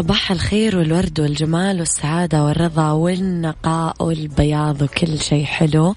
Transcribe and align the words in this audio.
صباح 0.00 0.30
الخير 0.30 0.78
والورد 0.78 1.20
والجمال 1.20 1.78
والسعادة 1.78 2.44
والرضا 2.44 2.92
والنقاء 2.92 3.94
والبياض 4.00 4.82
وكل 4.82 5.20
شيء 5.20 5.44
حلو 5.44 5.94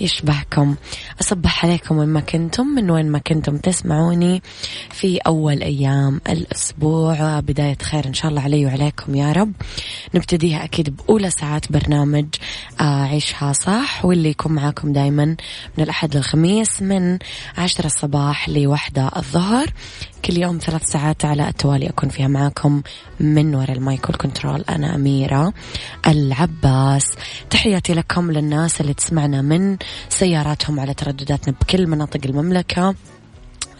يشبهكم. 0.00 0.74
أصبح 1.20 1.64
عليكم 1.64 1.98
وين 1.98 2.08
ما 2.08 2.20
كنتم 2.20 2.66
من 2.66 2.90
وين 2.90 3.10
ما 3.10 3.18
كنتم 3.18 3.56
تسمعوني 3.56 4.42
في 4.90 5.18
أول 5.18 5.62
أيام 5.62 6.20
الأسبوع. 6.28 7.40
بداية 7.40 7.78
خير 7.82 8.06
إن 8.06 8.14
شاء 8.14 8.30
الله 8.30 8.42
علي 8.42 8.66
وعليكم 8.66 9.14
يا 9.14 9.32
رب. 9.32 9.52
نبتديها 10.14 10.64
أكيد 10.64 10.96
بأولى 10.96 11.30
ساعات 11.30 11.72
برنامج 11.72 12.26
آه، 12.80 13.02
عيشها 13.02 13.52
صح 13.52 14.04
واللي 14.04 14.28
يكون 14.28 14.52
معاكم 14.52 14.92
دايما 14.92 15.24
من 15.78 15.84
الأحد 15.84 16.16
للخميس 16.16 16.82
من 16.82 17.18
عشرة 17.58 17.86
الصباح 17.86 18.48
لوحدة 18.48 19.10
الظهر. 19.16 19.72
كل 20.24 20.36
يوم 20.36 20.58
ثلاث 20.58 20.84
ساعات 20.84 21.24
على 21.24 21.48
التوالي 21.48 21.88
أكون 21.88 22.08
فيها 22.08 22.28
معاكم 22.28 22.82
من 23.20 23.54
وراء 23.54 23.72
ال 23.72 23.81
mic 23.81 24.08
وال 24.08 24.19
control. 24.19 24.64
أنا 24.68 24.94
أميرة 24.94 25.52
العباس. 26.06 27.10
تحياتي 27.50 27.94
لكم 27.94 28.30
للناس 28.30 28.80
اللي 28.80 28.94
تسمعنا 28.94 29.42
من 29.42 29.76
سياراتهم 30.08 30.80
على 30.80 30.94
تردداتنا 30.94 31.54
بكل 31.60 31.86
مناطق 31.86 32.20
المملكة. 32.24 32.94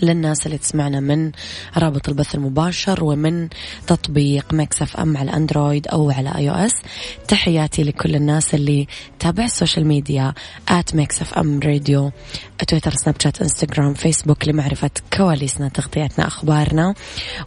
للناس 0.03 0.47
اللي 0.47 0.59
تسمعنا 0.59 1.01
من 1.01 1.33
رابط 1.79 2.09
البث 2.09 2.35
المباشر 2.35 3.05
ومن 3.05 3.49
تطبيق 3.87 4.55
Mix 4.55 4.97
FM 4.97 5.17
على 5.17 5.37
Android 5.37 5.89
أو 5.89 6.11
على 6.11 6.35
iOS. 6.37 6.73
تحياتي 7.29 7.83
لكل 7.83 8.15
الناس 8.15 8.55
اللي 8.55 8.87
تابع 9.19 9.45
ال 9.45 9.51
social 9.51 9.87
media 9.87 10.35
at 10.69 10.95
Mix 10.95 11.35
FM 11.35 11.61
Radio 11.61 12.13
تويتر 12.69 12.95
سناب 12.95 13.15
شات 13.23 13.43
انستغرام 13.43 13.95
فيسبوك 13.95 14.49
لمعرفة 14.49 14.91
كواليسنا 15.17 15.69
تغطياتنا 15.69 16.27
أخبارنا 16.27 16.95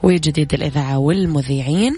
وجديد 0.03 0.53
الإذاعة 0.53 0.97
والمذيعين. 0.97 1.97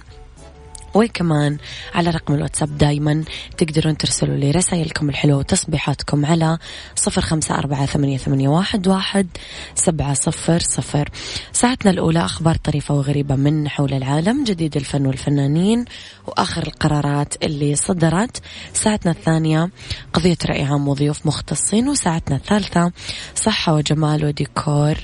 وكمان 0.93 1.57
على 1.93 2.09
رقم 2.09 2.33
الواتساب 2.33 2.77
دايما 2.77 3.23
تقدرون 3.57 3.97
ترسلوا 3.97 4.37
لي 4.37 4.51
رسائلكم 4.51 5.09
الحلوة 5.09 5.37
وتصبيحاتكم 5.37 6.25
على 6.25 6.57
صفر 6.95 7.21
خمسة 7.21 7.55
أربعة 7.55 7.85
ثمانية, 7.85 8.49
واحد 8.87 9.27
سبعة 9.75 10.13
صفر 10.13 10.59
صفر. 10.59 11.09
ساعتنا 11.51 11.91
الأولى 11.91 12.25
أخبار 12.25 12.55
طريفة 12.55 12.95
وغريبة 12.95 13.35
من 13.35 13.69
حول 13.69 13.93
العالم 13.93 14.43
جديد 14.43 14.77
الفن 14.77 15.05
والفنانين 15.05 15.85
وآخر 16.27 16.67
القرارات 16.67 17.43
اللي 17.43 17.75
صدرت. 17.75 18.41
ساعتنا 18.73 19.11
الثانية 19.11 19.69
قضية 20.13 20.37
رأي 20.45 20.63
عام 20.63 20.87
وضيوف 20.87 21.25
مختصين 21.25 21.89
وساعتنا 21.89 22.35
الثالثة 22.35 22.91
صحة 23.35 23.73
وجمال 23.73 24.25
وديكور 24.25 24.95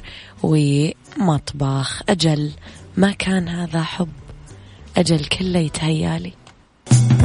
ومطبخ 0.43 2.01
أجل. 2.09 2.51
ما 2.97 3.11
كان 3.11 3.47
هذا 3.47 3.83
حب. 3.83 4.24
أجل 4.97 5.25
كله 5.25 5.59
يتهيالي 5.59 6.33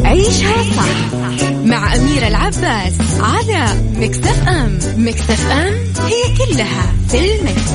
عيشها 0.05 0.63
صح 0.63 1.53
مع 1.65 1.95
أميرة 1.97 2.29
العباس 2.29 2.95
على 3.21 3.83
مكتف 3.97 4.49
أم 4.49 4.79
مكتف 4.97 5.51
أم 5.51 5.75
هي 6.07 6.37
كلها 6.39 6.93
في 7.09 7.19
المكس. 7.19 7.71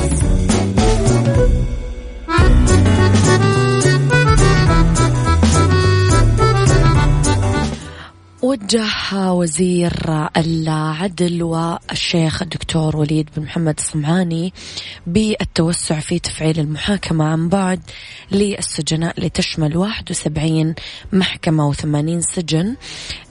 وجه 8.62 9.32
وزير 9.32 10.28
العدل 10.36 11.42
والشيخ 11.42 12.42
الدكتور 12.42 12.96
وليد 12.96 13.28
بن 13.36 13.42
محمد 13.42 13.74
الصمعاني 13.78 14.52
بالتوسع 15.06 16.00
في 16.00 16.18
تفعيل 16.18 16.60
المحاكمة 16.60 17.24
عن 17.24 17.48
بعد 17.48 17.80
للسجناء 18.32 19.20
لتشمل 19.20 19.76
71 19.76 20.74
محكمة 21.12 21.72
و80 21.72 22.20
سجن 22.20 22.76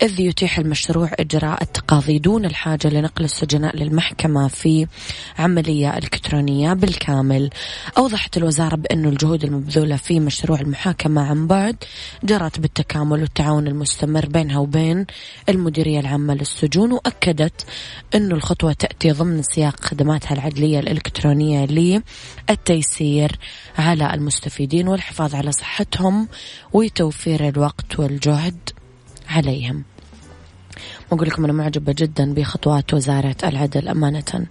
إذ 0.02 0.20
يتيح 0.20 0.60
المشروع 0.60 1.10
إجراء 1.20 1.62
التقاضي 1.62 2.20
دون 2.20 2.46
الحاجة 2.46 2.88
لنقل 2.88 3.24
السجناء 3.24 3.76
للمحكمة 3.76 4.48
في 4.48 4.88
عملية 5.40 5.98
إلكترونية 5.98 6.74
بالكامل. 6.74 7.50
أوضحت 7.98 8.38
الوزارة 8.38 8.76
بأن 8.76 9.06
الجهود 9.06 9.44
المبذولة 9.44 9.96
في 9.96 10.20
مشروع 10.20 10.60
المحاكمة 10.60 11.22
عن 11.22 11.48
بعد 11.48 11.76
جرت 12.24 12.60
بالتكامل 12.60 13.22
والتعاون 13.22 13.68
المستمر 13.68 14.26
بينها 14.26 14.60
وبين 14.60 15.06
المديرية 15.50 16.00
العامة 16.00 16.34
للسجون 16.34 16.92
وأكدت 16.92 17.66
أن 18.16 18.32
الخطوة 18.32 18.74
تأتي 18.74 19.12
ضمن 19.12 19.42
سياق 19.42 19.80
خدماتها 19.80 20.34
العدلية 20.34 20.80
الإلكترونية 20.80 21.66
للتيسير 22.50 23.40
على 23.78 24.14
المستفيدين 24.14 24.88
والحفاظ 24.88 25.36
على 25.36 25.52
صحتهم 25.52 26.28
وتوفير 26.74 27.48
الوقت 27.50 28.00
والجهد 28.00 28.70
عليهم. 29.30 29.84
أقول 31.12 31.28
لكم 31.28 31.44
أنا 31.44 31.54
معجبة 31.54 31.96
جدا 31.98 32.34
بخطوات 32.34 32.94
وزارة 32.94 33.36
العدل. 33.44 33.88
أمانة. 33.88 34.46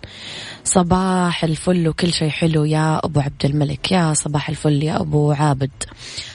صباح 0.64 1.44
الفل 1.44 1.88
وكل 1.88 2.12
شيء 2.12 2.28
حلو 2.28 2.64
يا 2.64 3.00
أبو 3.04 3.20
عبد 3.20 3.44
الملك. 3.44 3.92
يا 3.92 4.14
صباح 4.14 4.48
الفل 4.48 4.82
يا 4.82 5.00
أبو 5.00 5.32
عابد. 5.32 5.70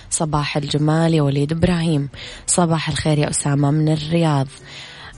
صباح 0.10 0.58
الجمال 0.58 1.14
يا 1.14 1.22
وليد 1.22 1.52
إبراهيم. 1.52 2.10
صباح 2.48 2.90
الخير 2.90 3.20
يا 3.20 3.30
أسامة 3.30 3.72
من 3.72 3.90
الرياض. 3.90 4.48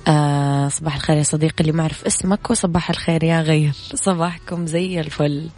آه 0.07 0.67
صباح 0.67 0.95
الخير 0.95 1.17
يا 1.17 1.23
صديقي 1.23 1.61
اللي 1.61 1.71
ما 1.71 1.81
أعرف 1.81 2.05
اسمك 2.05 2.49
وصباح 2.49 2.89
الخير 2.89 3.23
يا 3.23 3.41
غير. 3.41 3.73
صباحكم 3.95 4.67
زي 4.67 4.99
الفل. 4.99 5.49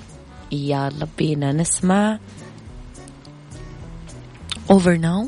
يلا 0.51 1.07
بينا 1.18 1.51
نسمع. 1.51 2.19
Over 4.69 4.98
now. 4.98 5.27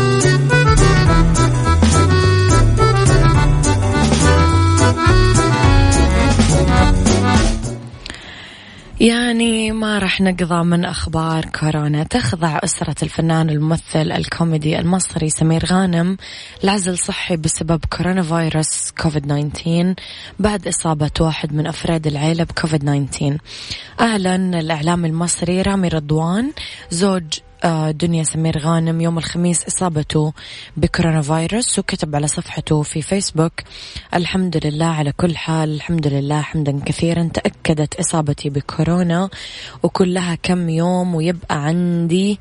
يعني 9.01 9.71
ما 9.71 9.99
راح 9.99 10.21
نقضى 10.21 10.63
من 10.63 10.85
أخبار 10.85 11.45
كورونا. 11.45 12.03
تخضع 12.03 12.59
أسرة 12.63 12.95
الفنان 13.03 13.49
الممثل 13.49 14.11
الكوميدي 14.11 14.79
المصري 14.79 15.29
سمير 15.29 15.65
غانم. 15.65 16.17
لعزل 16.63 16.97
صحي 16.97 17.37
بسبب 17.37 17.79
كورونا 17.97 18.21
فيروس 18.21 18.91
كوفيد 18.91 19.51
19 19.53 19.95
بعد 20.39 20.67
إصابة 20.67 21.11
واحد 21.19 21.53
من 21.53 21.67
أفراد 21.67 22.07
العيلة 22.07 22.43
بكوفيد 22.43 22.81
19 22.81 23.37
أعلن 24.01 24.55
الإعلام 24.55 25.05
المصري 25.05 25.61
رامي 25.61 25.87
رضوان 25.87 26.51
زوج 26.89 27.23
دنيا 27.91 28.23
سمير 28.23 28.57
غانم 28.57 29.01
يوم 29.01 29.17
الخميس 29.17 29.65
إصابته 29.65 30.33
بكورونا 30.77 31.21
فيروس 31.21 31.79
وكتب 31.79 32.15
على 32.15 32.27
صفحته 32.27 32.81
في 32.81 33.01
فيسبوك 33.01 33.53
الحمد 34.13 34.65
لله 34.65 34.85
على 34.85 35.11
كل 35.11 35.37
حال 35.37 35.73
الحمد 35.73 36.07
لله 36.07 36.41
حمدا 36.41 36.79
كثيرا 36.85 37.29
تأكدت 37.33 37.95
إصابتي 37.99 38.49
بكورونا 38.49 39.29
وكلها 39.83 40.35
كم 40.43 40.69
يوم 40.69 41.15
ويبقى 41.15 41.65
عندي 41.65 42.39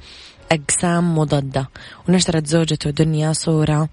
أجسام 0.52 1.18
مضادة. 1.18 1.68
ونشرت 2.08 2.46
زوجته 2.46 2.90
دنيا 2.90 3.32
صورة 3.32 3.88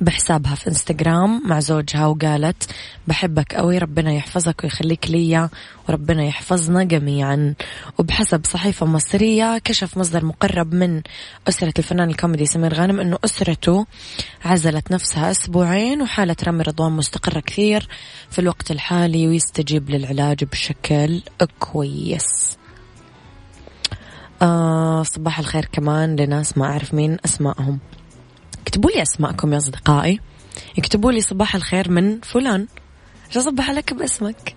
بحسابها 0.00 0.54
في 0.54 0.66
انستغرام 0.66 1.48
مع 1.48 1.60
زوجها 1.60 2.06
وقالت 2.06 2.70
بحبك 3.06 3.54
قوي 3.54 3.78
ربنا 3.78 4.12
يحفظك 4.12 4.64
ويخليك 4.64 5.10
ليا 5.10 5.48
وربنا 5.88 6.24
يحفظنا 6.24 6.84
جميعا. 6.84 7.54
وبحسب 7.98 8.44
صحيفة 8.44 8.86
مصرية 8.86 9.58
كشف 9.58 9.98
مصدر 9.98 10.24
مقرب 10.24 10.74
من 10.74 11.02
أسرة 11.48 11.72
الفنان 11.78 12.10
الكوميدي 12.10 12.46
سمير 12.46 12.74
غانم 12.74 13.00
أنه 13.00 13.18
أسرته 13.24 13.86
عزلت 14.44 14.92
نفسها 14.92 15.30
أسبوعين 15.30 16.02
وحالة 16.02 16.36
رامي 16.46 16.62
رضوان 16.62 16.92
مستقرة 16.92 17.40
كثير 17.40 17.88
في 18.30 18.38
الوقت 18.38 18.70
الحالي 18.70 19.28
ويستجيب 19.28 19.90
للعلاج 19.90 20.44
بشكل 20.44 21.22
كويس. 21.58 22.58
آه 24.42 25.02
صباح 25.02 25.38
الخير 25.38 25.64
كمان 25.72 26.16
لناس 26.16 26.58
ما 26.58 26.64
أعرف 26.64 26.94
مين 26.94 27.16
أسمائهم. 27.24 27.78
اكتبوا 28.62 28.90
لي 28.90 29.02
أسماءكم 29.02 29.52
يا 29.52 29.58
أصدقائي. 29.58 30.20
اكتبوا 30.78 31.12
لي 31.12 31.20
صباح 31.20 31.54
الخير 31.54 31.90
من 31.90 32.20
فلان. 32.20 32.66
أصبح 33.36 33.70
عليك 33.70 33.94
باسمك. 33.94 34.54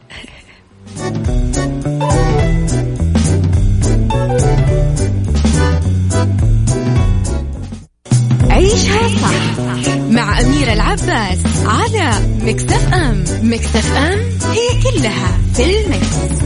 عيشها 8.50 9.08
صح 9.08 9.96
مع 9.98 10.40
أميرة 10.40 10.74
العباس 10.74 11.40
على 11.66 12.12
مكتف 12.42 12.94
أم. 12.94 13.24
مكتف 13.44 13.96
أم 13.96 14.20
هي 14.52 14.68
كلها 14.84 15.38
في 15.54 15.64
المكس. 15.64 16.44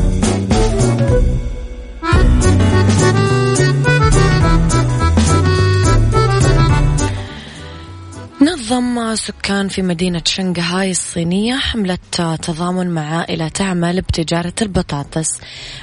نظم 8.68 9.16
سكان 9.16 9.68
في 9.68 9.81
مدينة 9.81 10.22
شنغهاي 10.25 10.92
الصينية 10.92 11.56
حملة 11.56 11.98
تضامن 12.12 12.90
مع 12.90 13.18
عائلة 13.18 13.48
تعمل 13.48 14.02
بتجارة 14.02 14.54
البطاطس. 14.62 15.40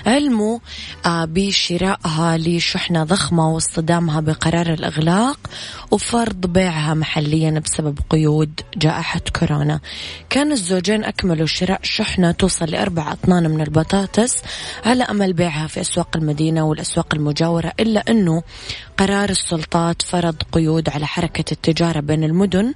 علموا 0.07 0.59
آه، 1.07 1.25
بشرائها 1.25 2.39
لشحنة 2.39 3.05
ضخمة 3.05 3.55
واصطدامها 3.55 4.21
بقرار 4.21 4.73
الإغلاق 4.73 5.39
وفرض 5.91 6.47
بيعها 6.47 6.95
محليا 6.95 7.51
بسبب 7.65 7.99
قيود 8.11 8.61
جائحة 8.77 9.21
كورونا. 9.39 9.81
كان 10.31 10.53
الزوجين 10.53 11.05
أكملوا 11.05 11.47
شراء 11.47 11.81
شحنة 11.83 12.33
توصل 12.33 12.65
لأربع 12.65 13.13
أطنان 13.13 13.51
من 13.51 13.61
البطاطس 13.61 14.43
على 14.85 15.05
أمل 15.05 15.33
بيعها 15.33 15.67
في 15.67 15.81
أسواق 15.81 16.17
المدينة 16.17 16.63
والأسواق 16.63 17.15
المجاورة 17.15 17.73
إلا 17.81 18.05
أنه 18.09 18.43
قرار 18.99 19.31
السلطات 19.31 20.02
فرض 20.02 20.37
قيود 20.52 20.88
على 20.88 21.06
حركة 21.06 21.52
التجارة 21.52 22.00
بين 22.00 22.25
المدن 22.25 22.75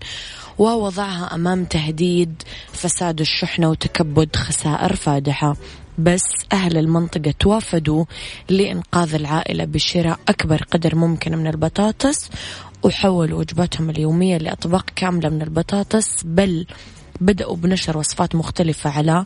ووضعها 0.59 1.35
أمام 1.35 1.65
تهديد 1.65 2.43
فساد 2.73 3.21
الشحنة 3.21 3.71
وتكبد 3.71 4.37
خسائر 4.37 4.97
فادحة. 4.97 5.57
بس 5.99 6.25
أهل 6.53 6.77
المنطقة 6.77 7.35
توافدوا 7.39 8.05
لإنقاذ 8.49 9.15
العائلة 9.15 9.65
بشراء 9.65 10.19
أكبر 10.29 10.63
قدر 10.71 10.95
ممكن 10.95 11.37
من 11.39 11.47
البطاطس 11.47 12.31
وحولوا 12.83 13.39
وجباتهم 13.39 13.91
اليومية 13.91 14.37
لأطباق 14.37 14.91
كاملة 14.97 15.29
من 15.29 15.43
البطاطس 15.43 16.23
بل 16.25 16.67
بدأوا 17.21 17.57
بنشر 17.57 17.99
وصفات 17.99 18.35
مختلفة 18.35 18.91
على 18.91 19.25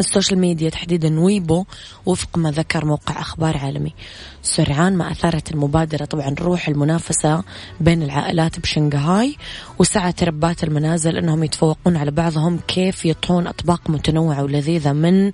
ال 0.00 0.05
social 0.05 0.38
media 0.38 0.70
تحديدا 0.70 1.20
Weibo 1.20 1.64
وفق 2.06 2.38
ما 2.38 2.50
ذكر 2.50 2.84
موقع 2.84 3.20
أخبار 3.20 3.56
عالمي. 3.56 3.94
سرعان 4.42 4.96
ما 4.96 5.12
أثارت 5.12 5.52
المبادرة 5.52 6.04
طبعا 6.04 6.34
روح 6.40 6.68
المنافسة 6.68 7.44
بين 7.80 8.02
العائلات 8.02 8.60
بشنغهاي 8.60 9.36
وسعت 9.78 10.22
ربات 10.22 10.64
المنازل 10.64 11.16
أنهم 11.16 11.44
يتفوقون 11.44 11.96
على 11.96 12.10
بعضهم 12.10 12.60
كيف 12.68 13.04
يطهون 13.04 13.46
أطباق 13.46 13.90
متنوعة 13.90 14.42
ولذيذة 14.42 14.92
من 14.92 15.32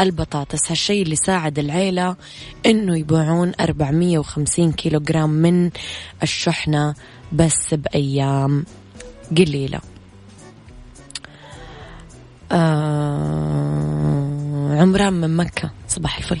البطاطس. 0.00 0.70
هالشيء 0.70 1.02
اللي 1.02 1.16
ساعد 1.16 1.58
العيلة 1.58 2.16
أنه 2.66 2.98
يبيعون 2.98 3.52
450 3.60 4.72
كيلو 4.72 5.00
جرام 5.00 5.30
من 5.30 5.70
الشحنة 6.22 6.94
بس 7.32 7.74
بأيام 7.74 8.64
قليلة. 9.36 9.95
آه 12.52 14.36
عمران 14.80 15.12
من 15.12 15.36
مكة. 15.36 15.70
صباح 15.88 16.18
الفل. 16.18 16.40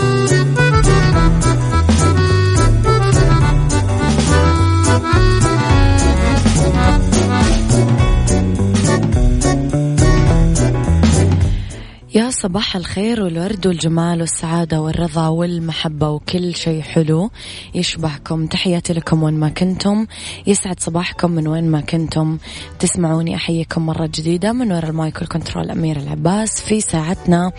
يا 12.15 12.29
صباح 12.29 12.75
الخير 12.75 13.23
والورد 13.23 13.67
والجمال 13.67 14.21
والسعادة 14.21 14.81
والرضا 14.81 15.27
والمحبة 15.27 16.09
وكل 16.09 16.55
شيء 16.55 16.81
حلو 16.81 17.31
يشبهكم. 17.75 18.47
تحياتي 18.47 18.93
لكم 18.93 19.23
وين 19.23 19.33
ما 19.33 19.49
كنتم. 19.49 20.07
يسعد 20.47 20.79
صباحكم 20.79 21.31
من 21.31 21.47
وين 21.47 21.71
ما 21.71 21.81
كنتم. 21.81 22.37
تسمعوني 22.79 23.35
أحييكم 23.35 23.85
مرة 23.85 24.05
جديدة 24.05 24.51
من 24.51 24.71
وراء 24.71 24.89
ال 24.89 24.96
mic 24.96 25.17
وال 25.17 25.29
control 25.29 25.71
أميرة 25.71 25.97
العباس 25.97 26.61
في 26.61 26.81
ساعتنا 26.81 27.51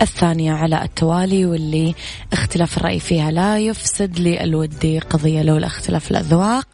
الثانية 0.00 0.52
على 0.52 0.82
التوالي 0.82 1.46
واللي 1.46 1.94
اختلاف 2.32 2.78
الرأي 2.78 3.00
فيها 3.00 3.30
لا 3.30 3.58
يفسد 3.58 4.18
للود 4.18 4.98
قضية 4.98 5.42
لولا 5.42 5.66
اختلاف 5.66 6.10
الأذواق. 6.10 6.66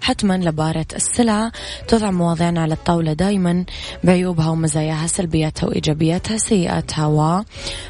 حتما 0.00 0.38
لبارت 0.38 0.86
السلع 0.96 1.50
توضع 1.88 2.10
مواضيعنا 2.10 2.60
على 2.60 2.74
الطاولة 2.74 3.12
دايما. 3.12 3.64
بعيوبها 4.04 4.48
ومزاياها 4.48 5.06
سلبياتها 5.06 5.66
وإيجابياتها 5.66 6.36
سيئاتها 6.72 7.06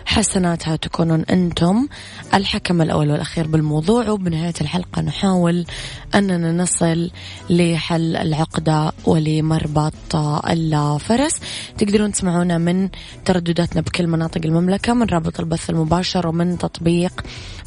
وحسناتها 0.06 0.76
تكونون 0.76 1.20
أنتم 1.20 1.88
الحكم 2.34 2.82
الأول 2.82 3.10
والأخير 3.10 3.46
بالموضوع 3.46 4.10
وبنهاية 4.10 4.54
الحلقة 4.60 5.02
نحاول 5.02 5.66
أننا 6.14 6.52
نصل 6.52 7.10
لحل 7.50 8.16
العقدة 8.16 8.92
ولمربط 9.06 10.16
الفرس 10.50 11.40
تقدرون 11.78 12.12
تسمعونا 12.12 12.58
من 12.58 12.88
تردداتنا 13.24 13.80
بكل 13.80 14.06
مناطق 14.06 14.40
المملكة 14.44 14.92
من 14.94 15.06
رابط 15.06 15.40
البث 15.40 15.70
المباشر 15.70 16.26
ومن 16.26 16.58
تطبيق 16.58 17.20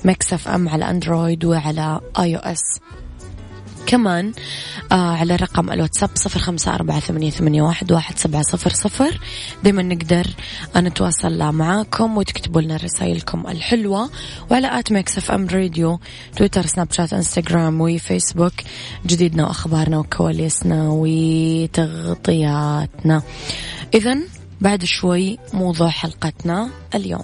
Mix 0.06 0.48
FM 0.48 0.70
على 0.70 0.90
Android 0.90 1.46
وعلى 1.46 2.00
iOS 2.20 2.80
كمان 3.86 4.34
آه 4.92 5.16
على 5.16 5.36
رقم 5.36 5.72
الواتساب 5.72 6.10
صفر 6.16 6.40
خمسة 6.40 6.76
أربعة 6.76 7.00
ثمانية, 7.00 7.62
واحد 7.62 7.92
سبعة 8.18 8.42
صفر 8.42 8.70
صفر. 8.70 9.20
دايما 9.64 9.82
نقدر 9.82 10.28
نتواصل 10.78 11.54
معاكم 11.54 12.18
وتكتبوا 12.18 12.62
لنا 12.62 12.78
رسائلكم 12.78 13.48
الحلوة 13.48 14.10
وعلى 14.52 14.80
at 14.80 14.92
Mix 14.92 15.18
FM 15.18 15.48
Radio 15.48 16.00
تويتر 16.36 16.66
سناب 16.66 16.92
شات 16.92 17.14
إنستغرام 17.14 17.82
وفيسبوك 17.82 18.54
جديدنا 19.06 19.48
وأخبارنا 19.48 19.98
وكواليسنا 19.98 20.90
وتغطياتنا. 20.90 22.42
إذا 23.94 24.18
بعد 24.62 24.86
شوي 24.86 25.40
موضوع 25.54 25.90
حلقتنا 25.90 26.70
اليوم. 26.96 27.24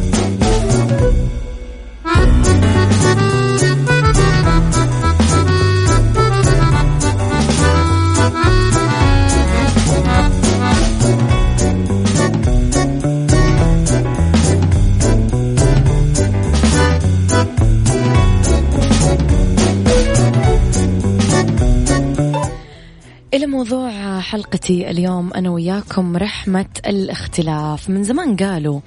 موضوع 23.61 24.19
حلقتي 24.19 24.89
اليوم 24.89 25.33
أنا 25.33 25.49
وياكم 25.49 26.17
رحمة 26.17 26.65
الاختلاف. 26.87 27.89
من 27.89 28.03
زمان 28.03 28.35
قالوا 28.35 28.79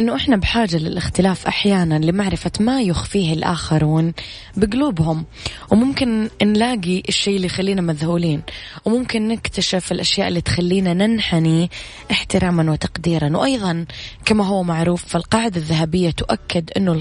أنه 0.00 0.16
إحنا 0.16 0.36
بحاجة 0.36 0.76
للاختلاف 0.76 1.46
أحيانا 1.46 1.98
لمعرفة 1.98 2.50
ما 2.60 2.82
يخفيه 2.82 3.32
الآخرون 3.32 4.12
بقلوبهم. 4.56 5.24
وممكن 5.70 6.28
نلاقي 6.42 7.02
الشيء 7.08 7.36
اللي 7.36 7.46
يخلينا 7.46 7.82
مذهولين. 7.82 8.42
وممكن 8.84 9.28
نكتشف 9.28 9.92
الأشياء 9.92 10.28
اللي 10.28 10.40
تخلينا 10.40 10.94
ننحني 10.94 11.70
احتراما 12.10 12.72
وتقديرا. 12.72 13.36
وأيضا 13.36 13.86
كما 14.24 14.46
هو 14.46 14.62
معروف 14.62 15.04
فالقاعدة 15.04 15.56
الذهبية 15.56 16.10
تؤكد 16.10 16.70
أنه 16.76 17.00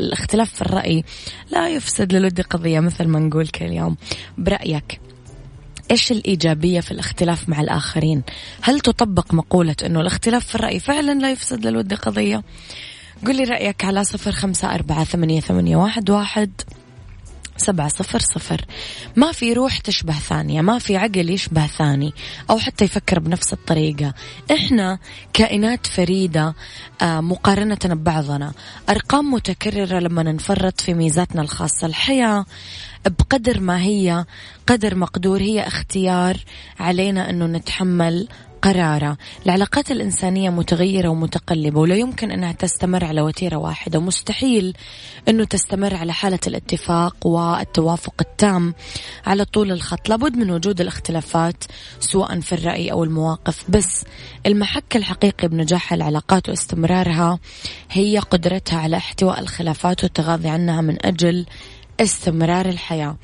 الاختلاف 0.00 0.54
في 0.54 0.62
الرأي 0.62 1.04
لا 1.50 1.68
يفسد 1.68 2.12
للود 2.12 2.40
قضية 2.40 2.80
مثل 2.80 3.08
ما 3.08 3.18
نقول 3.18 3.48
كل 3.48 3.72
يوم. 3.72 3.96
برأيك؟ 4.38 5.11
إيش 5.90 6.12
الإيجابية 6.12 6.80
في 6.80 6.90
الاختلاف 6.90 7.48
مع 7.48 7.60
الآخرين؟ 7.60 8.22
هل 8.62 8.80
تطبق 8.80 9.34
مقولة 9.34 9.76
أنه 9.86 10.00
الاختلاف 10.00 10.46
في 10.46 10.54
الرأي 10.54 10.80
فعلا 10.80 11.18
لا 11.18 11.30
يفسد 11.30 11.66
للود 11.66 11.94
قضية؟ 11.94 12.42
قل 13.26 13.36
لي 13.36 13.44
رأيك 13.44 13.84
على 13.84 14.04
صفر 14.04 14.32
خمسة 14.32 14.74
أربعة 14.74 15.04
ثمانية, 15.04 15.40
ثمانية 15.40 15.76
واحد, 15.76 16.10
واحد. 16.10 16.50
سبعة 17.62 17.88
صفر 17.88 18.18
صفر. 18.18 18.64
ما 19.16 19.32
في 19.32 19.52
روح 19.52 19.78
تشبه 19.78 20.12
ثانية 20.12 20.60
ما 20.60 20.78
في 20.78 20.96
عقل 20.96 21.30
يشبه 21.30 21.66
ثاني 21.66 22.12
أو 22.50 22.58
حتى 22.58 22.84
يفكر 22.84 23.18
بنفس 23.18 23.52
الطريقة. 23.52 24.14
إحنا 24.52 24.98
كائنات 25.32 25.86
فريدة 25.86 26.54
آه، 27.02 27.20
مقارنة 27.20 27.78
ببعضنا. 27.84 28.52
أرقام 28.88 29.34
متكررة 29.34 29.98
لما 29.98 30.22
نفرط 30.22 30.80
في 30.80 30.94
ميزاتنا 30.94 31.42
الخاصة. 31.42 31.86
الحياة 31.86 32.44
بقدر 33.06 33.60
ما 33.60 33.82
هي 33.82 34.24
قدر 34.66 34.94
مقدور 34.94 35.40
هي 35.40 35.66
اختيار 35.66 36.36
علينا 36.80 37.30
أنه 37.30 37.46
نتحمل 37.46 38.28
قرارة. 38.62 39.16
العلاقات 39.46 39.90
الإنسانية 39.90 40.50
متغيرة 40.50 41.08
ومتقلبة 41.08 41.80
ولا 41.80 41.96
يمكن 41.96 42.30
أنها 42.30 42.52
تستمر 42.52 43.04
على 43.04 43.20
وتيرة 43.20 43.56
واحدة. 43.56 44.00
مستحيل 44.00 44.76
أنه 45.28 45.44
تستمر 45.44 45.94
على 45.94 46.12
حالة 46.12 46.38
الاتفاق 46.46 47.26
والتوافق 47.26 48.14
التام 48.20 48.74
على 49.26 49.44
طول 49.44 49.72
الخط. 49.72 50.08
لابد 50.08 50.36
من 50.36 50.50
وجود 50.50 50.80
الاختلافات 50.80 51.64
سواء 52.00 52.40
في 52.40 52.52
الرأي 52.52 52.92
أو 52.92 53.04
المواقف. 53.04 53.70
بس 53.70 54.04
المحك 54.46 54.96
الحقيقي 54.96 55.48
بنجاح 55.48 55.92
العلاقات 55.92 56.48
واستمرارها 56.48 57.38
هي 57.90 58.18
قدرتها 58.18 58.78
على 58.78 58.96
احتواء 58.96 59.40
الخلافات 59.40 60.02
والتغاضي 60.02 60.48
عنها 60.48 60.80
من 60.80 61.06
أجل 61.06 61.46
استمرار 62.00 62.68
الحياة. 62.68 63.16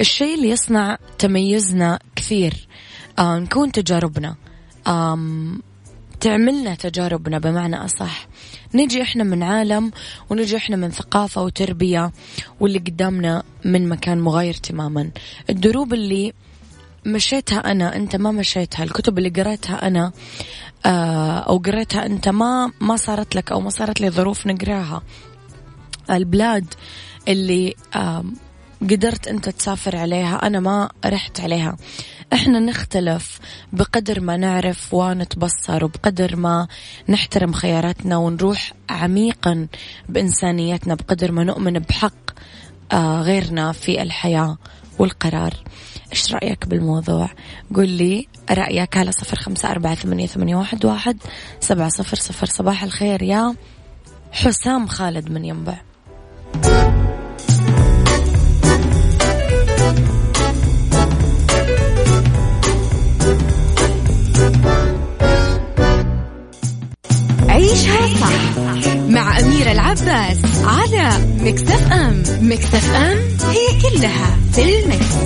الشيء 0.00 0.34
اللي 0.34 0.50
يصنع 0.50 0.98
تميزنا 1.18 1.98
كثير 2.16 2.68
آه 3.18 3.38
نكون 3.38 3.72
تجاربنا. 3.72 4.45
تعملنا 6.20 6.74
تجاربنا 6.74 7.38
بمعنى 7.38 7.84
أصح. 7.84 8.28
نجي 8.74 9.02
إحنا 9.02 9.24
من 9.24 9.42
عالم 9.42 9.92
ونجي 10.30 10.56
إحنا 10.56 10.76
من 10.76 10.90
ثقافة 10.90 11.42
وتربية 11.42 12.12
واللي 12.60 12.78
قدامنا 12.78 13.42
من 13.64 13.88
مكان 13.88 14.20
مغاير 14.20 14.54
تماما. 14.54 15.10
الدروب 15.50 15.94
اللي 15.94 16.32
مشيتها 17.06 17.58
أنا 17.58 17.96
أنت 17.96 18.16
ما 18.16 18.30
مشيتها. 18.30 18.84
الكتب 18.84 19.18
اللي 19.18 19.28
قريتها 19.28 19.86
أنا 19.86 20.12
آه 20.86 21.38
أو 21.38 21.58
قريتها 21.58 22.06
أنت 22.06 22.28
ما 22.28 22.72
ما 22.80 22.96
صارت 22.96 23.34
لك 23.36 23.52
أو 23.52 23.60
ما 23.60 23.70
صارت 23.70 24.00
لي 24.00 24.10
ظروف 24.10 24.46
نقراها. 24.46 25.02
البلاد 26.10 26.74
اللي 27.28 27.74
قدرت 28.82 29.28
أنت 29.28 29.48
تسافر 29.48 29.96
عليها 29.96 30.46
أنا 30.46 30.60
ما 30.60 30.90
رحت 31.04 31.40
عليها. 31.40 31.76
إحنا 32.32 32.58
نختلف 32.58 33.38
بقدر 33.72 34.20
ما 34.20 34.36
نعرف 34.36 34.94
ونتبصر 34.94 35.84
وبقدر 35.84 36.36
ما 36.36 36.68
نحترم 37.08 37.52
خياراتنا 37.52 38.16
ونروح 38.16 38.72
عميقا 38.90 39.66
بإنسانيتنا 40.08 40.94
بقدر 40.94 41.32
ما 41.32 41.44
نؤمن 41.44 41.78
بحق 41.78 42.12
آه، 42.92 43.22
غيرنا 43.22 43.72
في 43.72 44.02
الحياة 44.02 44.58
والقرار. 44.98 45.54
إيش 46.12 46.34
رأيك 46.34 46.66
بالموضوع؟ 46.66 47.30
قل 47.74 47.88
لي 47.88 48.28
رأيك. 48.50 48.96
على 48.96 49.12
صفر 49.12 49.36
خمسة 49.36 49.70
أربعة 49.70 49.94
ثمانية, 49.94 50.26
ثمانية 50.26 50.56
واحد, 50.56 50.84
واحد 50.84 51.18
سبعة 51.60 51.88
صفر 51.88 52.16
صفر. 52.16 52.46
صباح 52.46 52.82
الخير 52.82 53.22
يا 53.22 53.54
حسام 54.32 54.86
خالد 54.86 55.30
من 55.30 55.44
ينبع. 55.44 55.76
العباس 70.02 70.38
على 70.64 71.10
مكتف 71.40 71.92
أم 71.92 72.22
مكتف 72.40 72.94
أم 72.94 73.18
هي 73.50 73.80
كلها 73.82 74.36
في 74.52 74.78
المكس. 74.78 75.16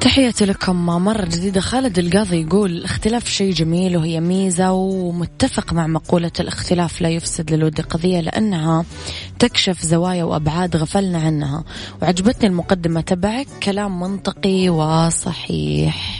تحياتي 0.00 0.44
لكم. 0.44 0.86
مرة 0.86 1.24
جديدة 1.24 1.60
خالد 1.60 1.98
القاضي 1.98 2.40
يقول 2.40 2.70
الاختلاف 2.70 3.28
شيء 3.28 3.52
جميل 3.52 3.96
وهي 3.96 4.20
ميزة 4.20 4.72
ومتفق 4.72 5.72
مع 5.72 5.86
مقولة 5.86 6.32
الاختلاف 6.40 7.02
لا 7.02 7.08
يفسد 7.08 7.52
للود 7.52 7.80
قضية 7.80 8.20
لأنها 8.20 8.84
تكشف 9.38 9.82
زوايا 9.82 10.24
وأبعاد 10.24 10.76
غفلنا 10.76 11.18
عنها. 11.18 11.64
وعجبتني 12.02 12.46
المقدمة 12.48 13.00
تبعك. 13.00 13.46
كلام 13.62 14.00
منطقي 14.00 14.68
وصحيح. 14.68 16.19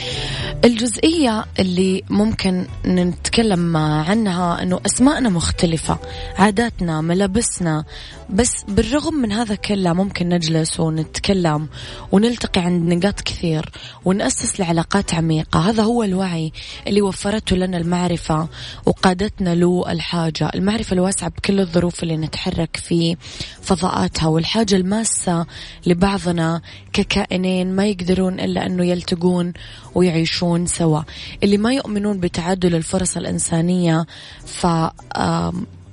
الجزئية 0.65 1.45
اللي 1.59 2.03
ممكن 2.09 2.67
نتكلم 2.85 3.77
عنها 3.77 4.63
أنه 4.63 4.79
أسماءنا 4.85 5.29
مختلفة 5.29 5.97
عاداتنا 6.37 7.01
ملابسنا. 7.01 7.83
بس 8.29 8.63
بالرغم 8.67 9.13
من 9.13 9.31
هذا 9.31 9.55
كله 9.55 9.93
ممكن 9.93 10.29
نجلس 10.29 10.79
ونتكلم 10.79 11.67
ونلتقي 12.11 12.61
عند 12.61 12.93
نقاط 12.93 13.21
كثير 13.21 13.69
ونأسس 14.05 14.59
لعلاقات 14.59 15.13
عميقة. 15.13 15.69
هذا 15.69 15.83
هو 15.83 16.03
الوعي 16.03 16.51
اللي 16.87 17.01
وفرته 17.01 17.55
لنا 17.55 17.77
المعرفة 17.77 18.47
وقادتنا 18.85 19.55
له 19.55 19.91
الحاجة 19.91 20.51
المعرفة 20.55 20.93
الواسعة 20.93 21.29
بكل 21.29 21.59
الظروف 21.59 22.03
اللي 22.03 22.17
نتحرك 22.17 22.77
في 22.77 23.17
فضاءاتها 23.61 24.27
والحاجة 24.27 24.75
الماسة 24.75 25.45
لبعضنا 25.85 26.61
ككائنين 26.93 27.75
ما 27.75 27.85
يقدرون 27.85 28.39
إلا 28.39 28.65
أنه 28.65 28.85
يلتقون 28.85 29.53
ويعيشون. 29.95 30.50
سوا. 30.65 31.01
اللي 31.43 31.57
ما 31.57 31.73
يؤمنون 31.73 32.19
بتعدل 32.19 32.75
الفرص 32.75 33.17
الإنسانية 33.17 34.05
ف 34.45 34.67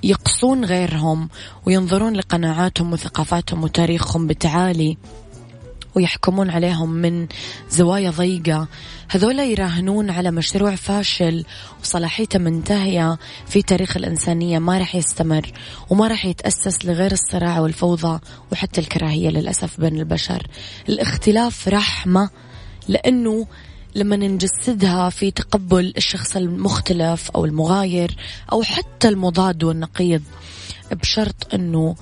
يقصون 0.02 0.64
غيرهم 0.64 1.28
وينظرون 1.66 2.12
لقناعاتهم 2.16 2.92
وثقافاتهم 2.92 3.64
وتاريخهم 3.64 4.26
بتعالي 4.26 4.96
ويحكمون 5.94 6.50
عليهم 6.50 6.90
من 6.90 7.26
زوايا 7.70 8.10
ضيقة. 8.10 8.68
هذولا 9.10 9.44
يراهنون 9.44 10.10
على 10.10 10.30
مشروع 10.30 10.74
فاشل 10.74 11.44
وصلاحيته 11.82 12.38
منتهية 12.38 13.18
في 13.46 13.62
تاريخ 13.62 13.96
الإنسانية 13.96 14.58
ما 14.58 14.78
راح 14.78 14.94
يستمر 14.94 15.52
وما 15.90 16.08
راح 16.08 16.24
يتأسس 16.24 16.84
لغير 16.84 17.12
الصراع 17.12 17.60
والفوضى 17.60 18.20
وحتى 18.52 18.80
الكراهية 18.80 19.28
للأسف 19.28 19.80
بين 19.80 19.98
البشر. 19.98 20.46
الاختلاف 20.88 21.68
رحمة 21.68 22.30
لأنه 22.88 23.46
لما 23.94 24.16
نجسدها 24.16 25.10
في 25.10 25.30
تقبل 25.30 25.92
الشخص 25.96 26.36
المختلف 26.36 27.30
أو 27.30 27.44
المغاير 27.44 28.16
أو 28.52 28.62
حتى 28.62 29.08
المضاد 29.08 29.64
والنقيض 29.64 30.22
بشرط 30.92 31.54
أنه 31.54 31.96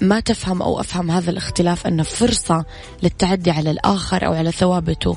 ما 0.00 0.20
تفهم 0.20 0.62
أو 0.62 0.80
أفهم 0.80 1.10
هذا 1.10 1.30
الاختلاف 1.30 1.86
أنه 1.86 2.02
فرصة 2.02 2.64
للتعدي 3.02 3.50
على 3.50 3.70
الآخر 3.70 4.26
أو 4.26 4.32
على 4.32 4.52
ثوابته 4.52 5.16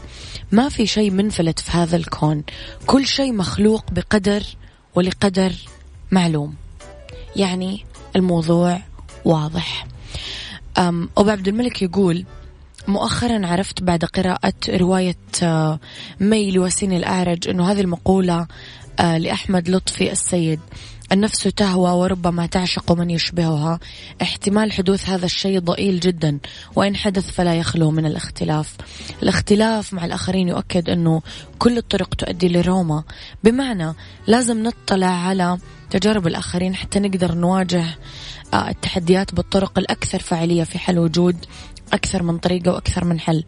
ما 0.52 0.70
في 0.70 0.88
شيء 0.88 1.12
منفلت 1.12 1.60
في 1.60 1.72
هذا 1.72 1.98
الكون. 1.98 2.44
كل 2.86 3.08
شيء 3.08 3.34
مخلوق 3.34 3.92
بقدر 3.92 4.44
ولقدر 4.96 5.54
معلوم. 6.12 6.56
يعني 7.36 7.86
الموضوع 8.16 8.82
واضح. 9.26 9.88
أبو 10.78 11.30
عبد 11.30 11.48
الملك 11.48 11.82
يقول 11.82 12.26
مؤخرا 12.88 13.48
عرفت 13.48 13.84
بعد 13.84 14.06
قراءة 14.06 14.54
رواية 14.70 15.18
آه، 15.44 15.80
مي 16.20 16.52
لوسين 16.52 16.94
الأعرج 16.94 17.50
أنه 17.50 17.72
هذه 17.72 17.82
المقولة 17.82 18.48
آه، 19.00 19.18
لأحمد 19.18 19.70
لطفي 19.70 20.12
السيد. 20.12 20.60
النفس 21.12 21.44
تهوى 21.44 21.92
وربما 21.92 22.46
تعشق 22.46 22.92
من 22.92 23.10
يشبهها. 23.10 23.80
احتمال 24.22 24.72
حدوث 24.72 25.10
هذا 25.10 25.26
الشيء 25.26 25.60
ضئيل 25.60 26.00
جدا 26.00 26.40
وإن 26.76 26.96
حدث 26.96 27.32
فلا 27.32 27.56
يخلو 27.56 27.92
من 27.92 28.06
الاختلاف. 28.06 28.76
الاختلاف 29.24 29.94
مع 29.94 30.06
الآخرين 30.06 30.48
يؤكد 30.48 30.90
أنه 30.90 31.22
كل 31.60 31.78
الطرق 31.78 32.16
تؤدي 32.16 32.48
لروما. 32.48 33.04
بمعنى 33.44 33.94
لازم 34.28 34.64
نطلع 34.64 35.08
على 35.08 35.58
تجارب 35.90 36.28
الآخرين 36.28 36.76
حتى 36.76 37.00
نقدر 37.00 37.36
نواجه 37.36 37.86
آه، 38.54 38.70
التحديات 38.70 39.36
بالطرق 39.36 39.80
الأكثر 39.80 40.20
فاعلية 40.20 40.64
في 40.64 40.80
حل 40.80 41.00
وجود 41.00 41.46
أكثر 41.94 42.24
من 42.24 42.38
طريقة 42.38 42.72
وأكثر 42.72 43.06
من 43.06 43.20
حل. 43.20 43.44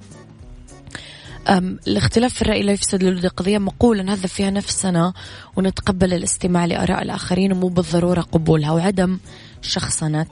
الاختلاف 1.87 2.33
في 2.33 2.41
الرأي 2.41 2.61
لا 2.61 2.71
يفسد 2.71 3.03
للود 3.03 3.25
قضية 3.25 3.57
مقولة 3.57 4.03
نهذب 4.03 4.25
فيها 4.25 4.49
نفسنا 4.49 5.13
ونتقبل 5.55 6.13
الاستماع 6.13 6.65
لآراء 6.65 7.01
الآخرين 7.01 7.51
ومو 7.51 7.67
بالضرورة 7.67 8.21
قبولها. 8.21 8.71
وعدم 8.71 9.19
شخصنة 9.61 10.27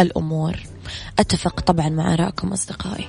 الأمور. 0.00 0.56
أتفق 1.18 1.60
طبعا 1.60 1.88
مع 1.88 2.14
آرائكم 2.14 2.52
أصدقائي. 2.52 3.08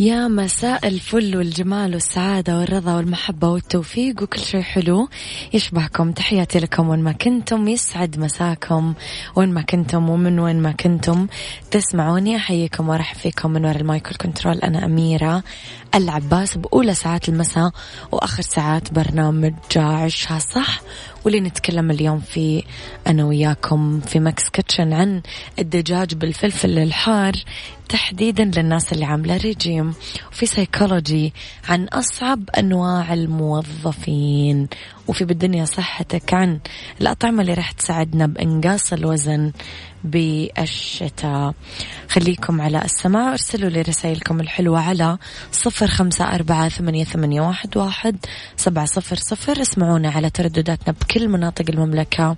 يا 0.00 0.28
مساء 0.28 0.88
الفل 0.88 1.36
والجمال 1.36 1.94
والسعادة 1.94 2.58
والرضا 2.58 2.96
والمحبة 2.96 3.48
والتوفيق 3.48 4.22
وكل 4.22 4.40
شيء 4.40 4.62
حلو. 4.62 5.08
يشبهكم 5.52 6.12
تحياتي 6.12 6.58
لكم 6.58 6.88
وين 6.88 7.00
ما 7.00 7.12
كنتم. 7.12 7.68
يسعد 7.68 8.18
مساكم 8.18 8.94
وين 9.36 9.48
ما 9.52 9.62
كنتم 9.62 10.10
ومن 10.10 10.38
وين 10.38 10.62
ما 10.62 10.72
كنتم. 10.72 11.26
تسمعوني 11.70 12.36
أحييكم 12.36 12.88
وأرحب 12.88 13.16
فيكم 13.16 13.50
من 13.50 13.64
وراء 13.64 13.76
ال 13.76 13.86
mic 13.86 14.14
control 14.14 14.58
أنا 14.58 14.84
أميرة. 14.84 15.42
العباس 15.94 16.56
بأولى 16.56 16.94
ساعات 16.94 17.28
المساء 17.28 17.70
وآخر 18.12 18.42
ساعات 18.42 18.92
برنامج 18.92 19.54
عيشها 19.76 20.38
صح؟ 20.38 20.80
واللي 21.24 21.40
نتكلم 21.40 21.90
اليوم 21.90 22.20
في 22.20 22.64
أنا 23.06 23.24
وياكم 23.24 24.00
في 24.00 24.20
Mix 24.20 24.48
Kitchen 24.48 24.92
عن 24.92 25.22
الدجاج 25.58 26.14
بالفلفل 26.14 26.78
الحار 26.78 27.32
تحديدا 27.88 28.44
للناس 28.44 28.92
اللي 28.92 29.04
عاملة 29.04 29.36
ريجيم. 29.36 29.94
وفي 30.32 30.46
سيكولوجي 30.46 31.32
عن 31.68 31.84
أصعب 31.84 32.50
أنواع 32.58 33.12
الموظفين. 33.14 34.68
وفي 35.08 35.24
بالدنيا 35.24 35.64
صحتك 35.64 36.34
عن 36.34 36.58
الأطعمة 37.00 37.42
اللي 37.42 37.54
راح 37.54 37.72
تساعدنا 37.72 38.26
بإنقاص 38.26 38.92
الوزن. 38.92 39.52
بالشتاء 40.04 41.54
خليكم 42.08 42.60
على 42.60 42.84
السماع 42.84 43.30
ارسلوا 43.30 43.70
لي 43.70 43.82
رسائلكم 43.82 44.40
الحلوة 44.40 44.80
على 44.80 45.18
صفر 45.52 45.86
خمسة 45.86 46.24
أربعة 46.34 46.68
ثمانية, 46.68 47.04
ثمانية 47.04 47.40
واحد, 47.40 47.76
واحد 47.76 48.16
سبعة 48.56 48.84
صفر 48.84 49.16
صفر. 49.16 49.60
اسمعونا 49.60 50.10
على 50.10 50.30
تردداتنا 50.30 50.94
بكل 51.00 51.28
مناطق 51.28 51.64
المملكة 51.68 52.36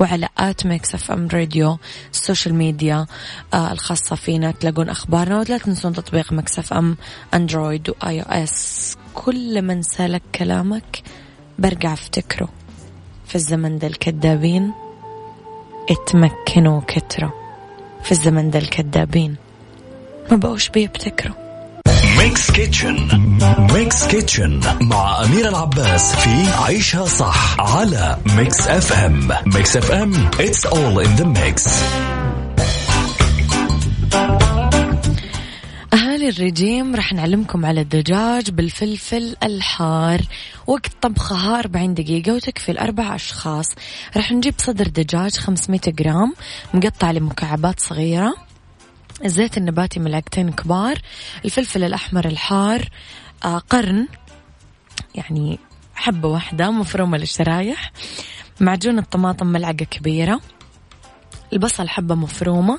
وعلى 0.00 0.28
at 0.38 0.66
Mix 0.66 0.94
FM 0.94 1.10
Radio 1.10 1.28
ال 1.32 1.78
social 2.12 2.54
media 2.54 3.06
آه 3.54 3.72
الخاصة 3.72 4.16
فينا. 4.16 4.50
تلاقون 4.50 4.88
أخبارنا 4.88 5.38
ولا 5.38 5.58
تنسون 5.58 5.92
تطبيق 5.92 6.32
Mix 6.32 6.58
FM 6.58 6.96
Android 7.34 7.90
و 7.90 8.20
iOS. 8.20 8.96
كل 9.14 9.62
من 9.62 9.82
سالك 9.82 10.22
كلامك 10.34 11.02
برجع 11.58 11.92
افتكره. 11.92 12.48
في 13.26 13.34
الزمن 13.34 13.78
ده 13.78 13.86
الكذابين 13.86 14.72
اتمكنوا 15.90 16.80
كتروا 16.86 17.30
في 18.04 18.12
الزمن 18.12 18.50
ده 18.50 18.58
الكذابين 18.58 19.36
ما 20.30 20.36
بقوش 20.36 20.68
بيبتكروا. 20.68 21.34
Mix 22.18 22.50
Kitchen 22.50 23.08
Mix 23.74 24.06
Kitchen 24.06 24.60
مع 24.80 25.24
أميرة 25.24 25.48
العباس 25.48 26.16
في 26.16 26.62
عيشها 26.62 27.04
صح 27.04 27.60
على 27.60 28.18
Mix 28.36 28.68
FM 28.68 29.28
Mix 29.46 29.76
FM 29.76 30.12
it's 30.30 30.66
all 30.70 31.04
in 31.04 31.20
the 31.20 31.24
mix. 31.40 31.68
أهالي 35.94 36.28
الرجيم 36.28 36.96
راح 36.96 37.12
نعلمكم 37.12 37.66
على 37.66 37.80
الدجاج 37.80 38.50
بالفلفل 38.50 39.36
الحار. 39.42 40.20
وقت 40.66 40.92
طبخها 41.02 41.58
40 41.58 41.94
دقيقة 41.94 42.34
وتكفي 42.34 42.72
الأربع 42.72 43.14
أشخاص. 43.14 43.66
راح 44.16 44.32
نجيب 44.32 44.54
صدر 44.58 44.88
دجاج 44.88 45.36
500 45.36 45.80
جرام 45.88 46.34
مقطع 46.74 47.10
لمكعبات 47.10 47.80
صغيرة 47.80 48.34
الزيت 49.24 49.56
النباتي 49.56 50.00
ملعقتين 50.00 50.52
كبار 50.52 50.98
الفلفل 51.44 51.84
الأحمر 51.84 52.26
الحار 52.26 52.88
آه 53.44 53.58
قرن 53.58 54.08
يعني 55.14 55.58
حبة 55.94 56.28
واحدة 56.28 56.70
مفرومة 56.70 57.18
للشرايح 57.18 57.92
معجون 58.60 58.98
الطماطم 58.98 59.46
ملعقة 59.46 59.84
كبيرة 59.84 60.40
البصل 61.52 61.88
حبة 61.88 62.14
مفرومة 62.14 62.78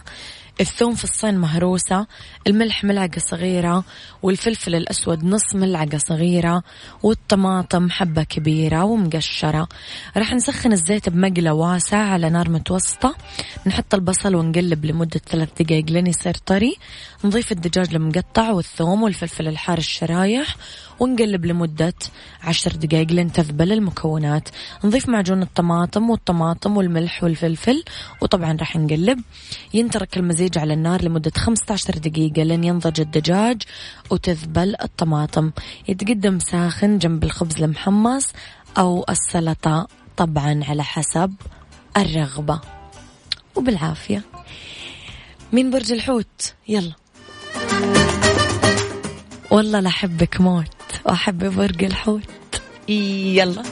الثوم 0.59 0.95
في 0.95 1.03
الصين 1.03 1.37
مهروسة 1.37 2.07
الملح 2.47 2.83
ملعقة 2.83 3.19
صغيرة 3.19 3.83
والفلفل 4.23 4.75
الأسود 4.75 5.23
نص 5.23 5.55
ملعقة 5.55 5.97
صغيرة 5.97 6.63
والطماطم 7.03 7.89
حبة 7.89 8.23
كبيرة 8.23 8.83
ومقشرة. 8.83 9.67
راح 10.17 10.33
نسخن 10.33 10.71
الزيت 10.71 11.09
بمقلة 11.09 11.53
واسعة 11.53 12.03
على 12.03 12.29
نار 12.29 12.49
متوسطة. 12.49 13.15
نحط 13.67 13.93
البصل 13.93 14.35
ونقلب 14.35 14.85
لمدة 14.85 15.21
ثلاث 15.29 15.49
دقايق 15.61 15.85
لين 15.85 16.07
يصير 16.07 16.33
طري. 16.33 16.77
نضيف 17.23 17.51
الدجاج 17.51 17.95
المقطع 17.95 18.51
والثوم 18.51 19.03
والفلفل 19.03 19.47
الحار 19.47 19.77
الشرايح 19.77 20.55
ونقلب 20.99 21.45
لمدة 21.45 21.93
عشر 22.41 22.71
دقائق 22.71 23.11
لين 23.11 23.31
تذبل 23.31 23.71
المكونات. 23.71 24.49
نضيف 24.83 25.09
معجون 25.09 25.41
الطماطم 25.41 26.09
والطماطم 26.09 26.77
والملح 26.77 27.23
والفلفل 27.23 27.83
وطبعا 28.21 28.57
راح 28.59 28.75
نقلب. 28.75 29.21
ينترك 29.73 30.17
المزيج 30.17 30.57
على 30.57 30.73
النار 30.73 31.01
لمدة 31.01 31.31
15 31.37 31.97
دقيقة 31.97 32.43
لين 32.43 32.63
ينضج 32.63 33.01
الدجاج 33.01 33.61
وتذبل 34.09 34.75
الطماطم. 34.81 35.51
يتقدم 35.87 36.39
ساخن 36.39 36.97
جنب 36.97 37.23
الخبز 37.23 37.63
المحمص 37.63 38.27
أو 38.77 39.05
السلطة 39.09 39.87
طبعا 40.17 40.63
على 40.63 40.83
حسب 40.83 41.33
الرغبة. 41.97 42.61
وبالعافية. 43.55 44.23
مين 45.53 45.71
برج 45.71 45.91
الحوت؟ 45.91 46.53
يلا. 46.67 46.98
والله 49.51 49.79
لأحبك 49.79 50.41
موت 50.41 50.65
وأحب 51.05 51.55
برج 51.55 51.83
الحوت. 51.83 52.21
يلا. 52.87 53.63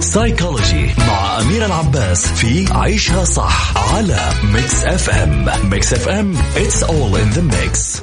Psychology 0.00 0.90
مع 0.98 1.40
أميرة 1.40 1.66
العباس 1.66 2.26
في 2.26 2.72
عيشها 2.72 3.24
صح 3.24 3.94
على 3.94 4.30
Mix 4.44 4.84
FM 4.84 5.70
Mix 5.70 5.92
FM 5.92 6.36
it's 6.36 6.82
all 6.82 7.16
in 7.16 7.36
the 7.36 7.42
mix. 7.42 8.02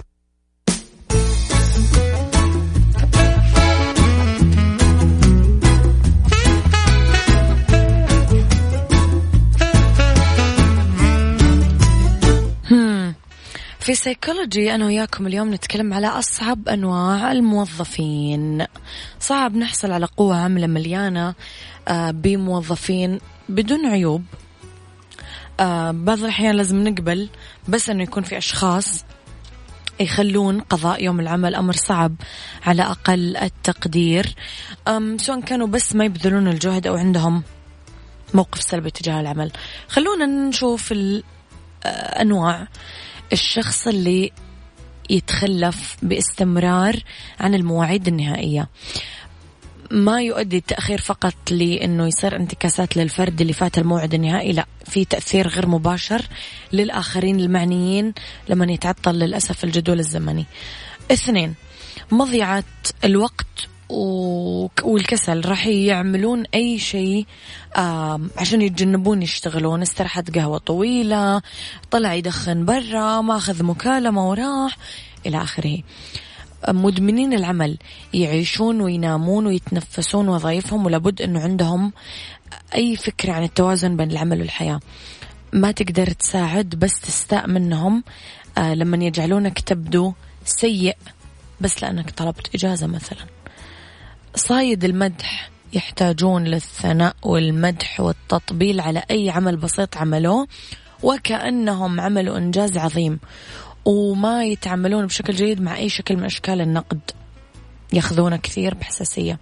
في 13.79 13.95
سيكولوجي 13.95 14.75
أنا 14.75 14.85
وياكم 14.85 15.27
اليوم 15.27 15.53
نتكلم 15.53 15.93
على 15.93 16.07
أصعب 16.07 16.69
أنواع 16.69 17.31
الموظفين. 17.31 18.65
صعب 19.19 19.55
نحصل 19.55 19.91
على 19.91 20.05
قوة 20.05 20.35
عاملة 20.37 20.67
مليانة 20.67 21.35
آه، 21.87 22.11
بموظفين 22.11 23.19
بدون 23.49 23.85
عيوب. 23.85 24.23
آه، 25.59 25.91
بعض 25.91 26.19
الأحيان 26.19 26.55
لازم 26.55 26.87
نقبل 26.87 27.29
بس 27.67 27.89
أنه 27.89 28.03
يكون 28.03 28.23
في 28.23 28.37
أشخاص 28.37 29.05
يخلون 29.99 30.61
قضاء 30.61 31.03
يوم 31.03 31.19
العمل 31.19 31.55
أمر 31.55 31.73
صعب 31.73 32.15
على 32.65 32.81
أقل 32.81 33.37
التقدير. 33.37 34.35
سواء 35.17 35.41
كانوا 35.41 35.67
بس 35.67 35.95
ما 35.95 36.05
يبذلون 36.05 36.47
الجهد 36.47 36.87
أو 36.87 36.95
عندهم 36.95 37.43
موقف 38.33 38.61
سلبي 38.61 38.91
تجاه 38.91 39.21
العمل. 39.21 39.51
خلونا 39.87 40.25
نشوف 40.25 40.91
الأنواع 40.91 42.67
الشخص 43.33 43.87
اللي 43.87 44.31
يتخلف 45.09 45.97
باستمرار 46.01 47.03
عن 47.39 47.55
المواعيد 47.55 48.07
النهائية. 48.07 48.69
ما 49.91 50.21
يؤدي 50.21 50.57
التأخير 50.57 51.01
فقط 51.01 51.51
لأنه 51.51 52.07
يصير 52.07 52.35
انتكاسات 52.35 52.97
للفرد 52.97 53.41
اللي 53.41 53.53
فات 53.53 53.77
الموعد 53.77 54.13
النهائي 54.13 54.51
لا 54.51 54.65
في 54.85 55.05
تأثير 55.05 55.47
غير 55.47 55.67
مباشر 55.67 56.25
للآخرين 56.73 57.39
المعنيين 57.39 58.13
لما 58.49 58.71
يتعطل 58.71 59.15
للأسف 59.15 59.63
الجدول 59.63 59.99
الزمني. 59.99 60.45
اثنين 61.11 61.55
مضيعة 62.11 62.63
الوقت 63.03 63.67
والكسل 63.89 65.45
راح 65.45 65.67
يعملون 65.67 66.43
أي 66.55 66.79
شيء 66.79 67.25
عشان 68.37 68.61
يتجنبون 68.61 69.21
يشتغلون. 69.21 69.81
استراحة 69.81 70.23
قهوة 70.35 70.57
طويلة 70.57 71.41
طلع 71.91 72.13
يدخن 72.13 72.65
برا 72.65 73.21
ماخذ 73.21 73.63
مكالمة 73.63 74.29
وراح 74.29 74.77
إلى 75.25 75.41
آخره. 75.41 75.77
مدمنين 76.67 77.33
العمل 77.33 77.77
يعيشون 78.13 78.81
وينامون 78.81 79.47
ويتنفسون 79.47 80.29
وظائفهم 80.29 80.85
ولابد 80.85 81.21
أنه 81.21 81.39
عندهم 81.39 81.93
أي 82.75 82.95
فكرة 82.95 83.33
عن 83.33 83.43
التوازن 83.43 83.97
بين 83.97 84.11
العمل 84.11 84.39
والحياة. 84.39 84.79
ما 85.53 85.71
تقدر 85.71 86.11
تساعد 86.11 86.69
بس 86.69 86.99
تستاء 86.99 87.47
منهم. 87.47 88.03
آه، 88.57 88.73
لما 88.73 89.05
يجعلونك 89.05 89.59
تبدو 89.59 90.13
سيء 90.45 90.97
بس 91.61 91.83
لأنك 91.83 92.11
طلبت 92.11 92.55
إجازة 92.55 92.87
مثلا. 92.87 93.38
صايد 94.35 94.83
المدح 94.83 95.49
يحتاجون 95.73 96.43
للثناء 96.43 97.15
والمدح 97.23 97.99
والتطبيل 97.99 98.79
على 98.79 99.03
أي 99.11 99.29
عمل 99.29 99.57
بسيط 99.57 99.97
عملوه 99.97 100.47
وكأنهم 101.03 101.99
عملوا 101.99 102.37
إنجاز 102.37 102.77
عظيم 102.77 103.19
وما 103.85 104.45
يتعاملون 104.45 105.05
بشكل 105.05 105.33
جيد 105.33 105.61
مع 105.61 105.77
أي 105.77 105.89
شكل 105.89 106.17
من 106.17 106.25
أشكال 106.25 106.61
النقد. 106.61 106.99
يأخذونه 107.93 108.37
كثير 108.37 108.73
بحساسية. 108.73 109.39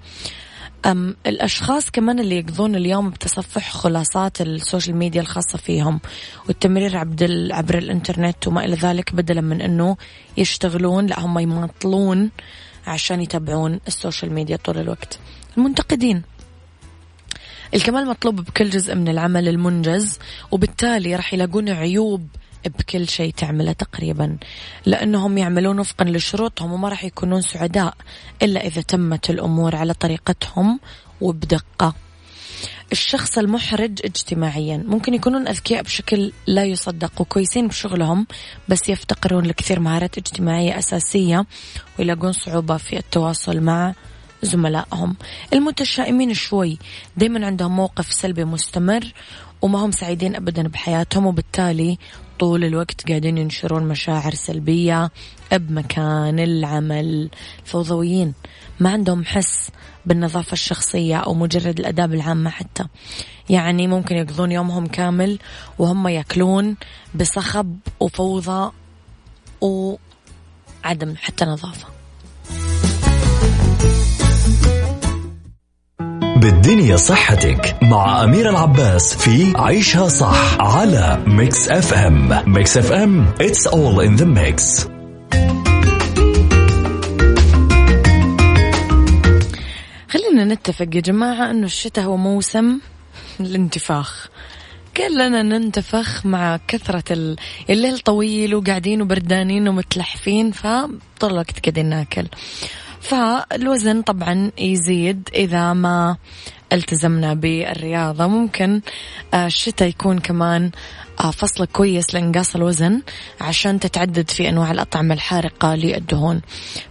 أما 0.86 1.16
الأشخاص 1.28 1.90
كمان 1.92 2.20
اللي 2.20 2.38
يقضون 2.38 2.76
اليوم 2.76 3.10
بتصفح 3.10 3.72
خلاصات 3.72 4.42
ال 4.42 4.49
social 4.49 4.96
media 4.96 5.22
الخاصة 5.22 5.58
فيهم 5.58 6.00
والتمرير 6.48 6.98
عبر, 6.98 7.48
عبر 7.52 7.78
الإنترنت 7.78 8.48
وما 8.48 8.66
إلى 8.66 8.76
ذلك 8.76 9.16
بدلا 9.16 9.42
من 9.42 9.62
أنه 9.62 9.98
يشتغلون 10.38 11.06
لا 11.06 11.20
هم 11.20 11.40
يماطلون 11.40 12.32
عشان 12.88 13.22
يتابعون 13.22 13.80
ال 13.88 13.94
social 13.94 14.34
media 14.34 14.58
طول 14.58 14.78
الوقت. 14.78 15.20
المنتقدين. 15.58 16.22
الكمال 17.74 18.08
مطلوب 18.08 18.36
بكل 18.36 18.70
جزء 18.70 18.96
من 18.96 19.08
العمل 19.08 19.48
المنجز 19.48 20.20
وبالتالي 20.52 21.16
راح 21.16 21.34
يلاقون 21.34 21.70
عيوب 21.70 22.28
بكل 22.66 23.08
شيء 23.08 23.34
تعمله 23.34 23.72
تقريبا. 23.72 24.38
لأنهم 24.86 25.38
يعملون 25.38 25.80
وفقا 25.80 26.06
لشروطهم 26.06 26.74
وما 26.74 26.90
راح 26.90 27.04
يكونون 27.04 27.42
سعداء 27.42 27.94
إلا 28.42 28.68
إذا 28.68 28.82
تمت 28.82 29.30
الأمور 29.30 29.76
على 29.76 29.94
طريقتهم 29.94 30.80
وبدقة. 31.22 32.07
الشخص 32.92 33.38
المحرج 33.38 34.00
اجتماعيا. 34.06 34.84
ممكن 34.88 35.14
يكونون 35.14 35.48
أذكياء 35.48 35.84
بشكل 35.84 36.32
لا 36.48 36.64
يصدق 36.64 37.22
وكويسين 37.22 37.68
بشغلهم 37.68 38.28
بس 38.70 38.90
يفتقرون 38.90 39.46
لكثير 39.46 39.80
مهارات 39.80 40.18
اجتماعية 40.18 40.78
أساسية 40.78 41.46
ويلاقون 42.00 42.32
صعوبة 42.32 42.78
في 42.78 42.98
التواصل 42.98 43.60
مع 43.60 43.94
زملائهم. 44.42 45.16
المتشائمين 45.54 46.34
شوي 46.34 46.78
دايما 47.18 47.46
عندهم 47.46 47.76
موقف 47.76 48.14
سلبي 48.14 48.46
مستمر 48.46 49.14
وما 49.62 49.86
هم 49.86 49.92
سعيدين 49.92 50.36
أبدا 50.36 50.68
بحياتهم 50.68 51.26
وبالتالي 51.26 51.98
طول 52.40 52.64
الوقت 52.64 53.08
قاعدين 53.08 53.38
ينشرون 53.38 53.84
مشاعر 53.84 54.34
سلبية 54.34 55.12
بمكان 55.52 56.40
العمل. 56.40 57.30
فوضويين 57.66 58.34
ما 58.80 58.90
عندهم 58.90 59.26
حس 59.26 59.70
بالنظافة 60.06 60.54
الشخصية 60.54 61.18
أو 61.18 61.34
مجرد 61.34 61.80
الأداب 61.80 62.14
العامة 62.14 62.50
حتى. 62.50 62.88
يعني 63.50 63.88
ممكن 63.88 64.16
يقضون 64.16 64.52
يومهم 64.52 64.88
كامل 64.88 65.40
وهم 65.80 66.08
ياكلون 66.08 66.76
بصخب 67.16 67.78
وفوضى 68.00 68.72
وعدم 69.62 71.16
حتى 71.16 71.46
نظافة. 71.46 71.97
بالدنيا 76.40 76.98
صحتك 76.98 77.78
مع 77.82 78.24
أميرة 78.24 78.50
العباس 78.50 79.16
في 79.16 79.54
عيشها 79.56 80.08
صح 80.08 80.58
على 80.60 81.24
Mix 81.28 81.70
FM 81.70 82.44
Mix 82.54 82.78
FM 82.78 83.34
it's 83.42 83.68
all 83.72 84.00
in 84.08 84.22
the 84.22 84.26
mix. 84.26 84.88
خلينا 90.10 90.44
نتفق 90.46 90.96
يا 90.96 91.02
جماعة 91.02 91.52
أنه 91.52 91.66
الشتاء 91.66 92.06
هو 92.06 92.18
موسم 92.18 92.80
الانتفاخ. 93.40 94.28
كلنا 94.98 95.42
ننتفخ 95.42 96.26
مع 96.26 96.60
كثرة 96.68 97.36
الليل 97.70 98.00
طويل 98.00 98.56
وقاعدين 98.56 99.02
وبردانين 99.02 99.68
ومتلحفين 99.68 100.52
فطول 100.52 101.32
الوقت 101.32 101.60
قاعدين 101.66 101.86
ناكل. 101.86 102.28
فالوزن 103.08 104.02
طبعا 104.02 104.52
يزيد 104.58 105.30
إذا 105.36 105.74
ما 105.74 106.18
التزمنا 106.74 107.34
بالرياضة. 107.34 108.28
ممكن 108.28 108.82
آه، 109.34 109.46
الشتاء 109.46 109.88
يكون 109.90 110.20
كمان 110.20 110.72
آه، 111.20 111.32
فصل 111.32 111.66
كويس 111.66 112.14
لإنقاص 112.14 112.56
الوزن 112.56 113.02
عشان 113.42 113.80
تتعدد 113.80 114.30
في 114.30 114.50
أنواع 114.50 114.72
الأطعمة 114.72 115.14
الحارقة 115.14 115.76
للدهون. 115.76 116.42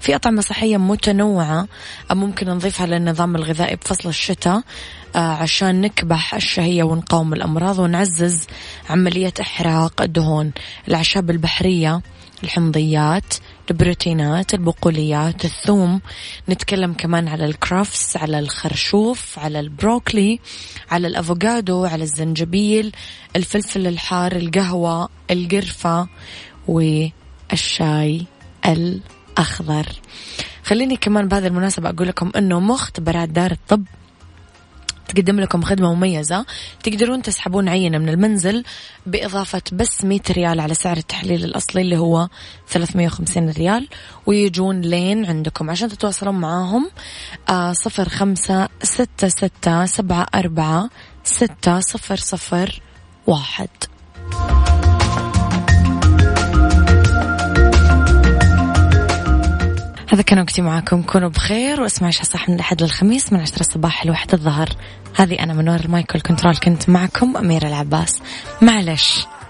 في 0.01 0.17
أطعمة 0.17 0.41
صحية 0.41 0.77
متنوعة 0.77 1.69
آه، 2.11 2.15
ممكن 2.15 2.49
نضيفها 2.49 2.87
للنظام 2.87 3.37
الغذائي 3.37 3.77
بفصل 3.77 4.09
الشتاء 4.09 4.63
عشان 5.15 5.81
نكبح 5.81 6.35
الشهية 6.35 6.83
ونقاوم 6.83 7.33
الأمراض 7.33 7.79
ونعزز 7.79 8.47
عملية 8.91 9.33
إحراق 9.41 10.03
الدهون 10.03 10.53
الأعشاب 10.89 11.31
البحرية 11.31 12.01
الحمضيات 12.45 13.35
البروتينات 13.71 14.55
البقوليات 14.55 15.45
الثوم. 15.45 16.01
نتكلم 16.49 16.93
كمان 16.93 17.29
على 17.29 17.45
الكرافس 17.45 18.17
على 18.17 18.39
الخرشوف 18.39 19.39
على 19.39 19.61
البروكلي 19.61 20.41
على 20.91 21.07
الأفوكادو 21.07 21.85
على 21.85 22.05
الزنجبيل 22.05 22.93
الفلفل 23.37 23.87
الحار 23.87 24.37
القهوة 24.37 25.09
القرفة 25.31 26.09
والشاي 26.69 28.27
الأخضر. 28.67 29.87
خليني 30.65 30.97
كمان 30.97 31.29
بهذه 31.29 31.47
المناسبة 31.47 31.91
أقول 31.91 32.09
لكم 32.09 32.31
أنه 32.37 32.61
مختبرات 32.61 33.29
دار 33.29 33.51
الطب 33.51 33.85
تقدم 35.09 35.41
لكم 35.41 35.63
خدمة 35.63 35.95
مميزة. 35.95 36.47
تقدرون 36.83 37.23
تسحبون 37.23 37.69
عينة 37.69 37.99
من 37.99 38.09
المنزل 38.09 38.65
بإضافة 39.07 39.63
بس 39.73 40.05
100 40.05 40.21
ريال 40.31 40.61
على 40.61 40.75
سعر 40.75 40.97
التحليل 40.97 41.45
الأصلي 41.45 41.83
اللي 41.83 41.99
هو 41.99 42.29
350 42.69 43.51
ريال. 43.51 43.89
ويجون 44.27 44.81
لين 44.81 45.27
عندكم. 45.27 45.71
عشان 45.71 45.89
تتواصلون 45.89 46.35
معاهم 46.35 46.91
آه 47.49 47.73
صفر 47.73 48.09
خمسة 48.09 48.69
ستة 48.83 49.29
ستة 49.29 49.87
سبعة 49.87 50.27
أربعة 50.35 50.91
ستة 51.25 51.81
صفر 51.81 52.17
صفر 52.17 52.81
واحد. 53.27 53.69
هذا 60.17 60.23
كان 60.23 60.39
وقتي 60.39 60.63
معاكم. 60.63 61.03
كونوا 61.03 61.29
بخير 61.29 61.81
واسمعوا 61.81 62.13
إيش 62.13 62.23
صح 62.23 62.49
من 62.49 62.55
الأحد 62.55 62.83
للخميس 62.83 63.33
من 63.33 63.41
عشرة 63.41 63.61
الصباح 63.61 64.07
لواحد 64.07 64.35
الظهر. 64.35 64.69
هذه 65.17 65.43
أنا 65.43 65.55
من 65.55 65.69
وراء 65.69 65.85
المايكل 65.85 66.21
كنترول 66.21 66.57
كنت 66.57 66.89
معكم 66.89 67.37
أميرة 67.37 67.69
العباس. 67.69 68.21
معلش. 68.63 69.27